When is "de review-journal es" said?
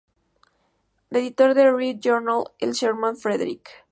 1.53-2.77